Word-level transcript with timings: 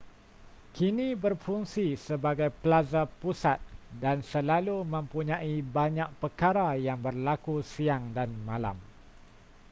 kini 0.75 1.07
berfungsi 1.23 1.85
sebagai 2.07 2.49
plaza 2.61 3.01
pusat 3.21 3.59
dan 4.03 4.17
selalu 4.31 4.77
mempunyai 4.95 5.55
banyak 5.77 6.09
perkara 6.21 6.69
yang 6.87 6.97
berlaku 7.05 7.55
siang 7.73 8.03
dan 8.17 8.29
malam 8.47 8.77